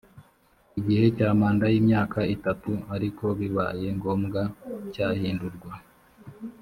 igihe 0.79 1.05
cya 1.17 1.29
manda 1.39 1.65
y 1.73 1.77
imyaka 1.81 2.19
itatu 2.35 2.71
ariko 2.95 3.23
bibaye 3.39 3.87
ngombwa 3.97 4.41
cyahindurwa 4.93 5.71